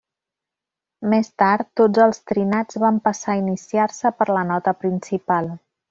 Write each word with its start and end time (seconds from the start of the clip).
Més 1.13 1.29
tard, 1.41 1.69
tots 1.81 2.03
els 2.07 2.21
trinats 2.33 2.79
van 2.85 2.99
passar 3.11 3.35
a 3.35 3.39
iniciar-se 3.45 4.15
per 4.23 4.29
la 4.39 4.47
nota 4.55 4.79
principal. 4.85 5.57